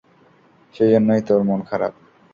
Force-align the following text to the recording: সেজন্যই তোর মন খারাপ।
সেজন্যই 0.75 1.21
তোর 1.27 1.41
মন 1.43 1.59
খারাপ। 1.69 1.93